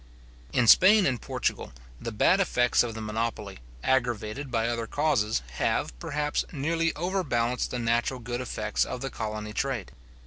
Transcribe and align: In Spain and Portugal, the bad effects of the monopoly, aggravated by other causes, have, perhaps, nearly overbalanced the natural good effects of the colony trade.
In 0.51 0.65
Spain 0.65 1.05
and 1.05 1.21
Portugal, 1.21 1.73
the 1.99 2.11
bad 2.11 2.39
effects 2.39 2.81
of 2.81 2.95
the 2.95 3.01
monopoly, 3.03 3.59
aggravated 3.83 4.49
by 4.49 4.67
other 4.67 4.87
causes, 4.87 5.43
have, 5.59 5.93
perhaps, 5.99 6.43
nearly 6.51 6.91
overbalanced 6.95 7.69
the 7.69 7.77
natural 7.77 8.19
good 8.19 8.41
effects 8.41 8.83
of 8.83 9.01
the 9.01 9.11
colony 9.11 9.53
trade. 9.53 9.91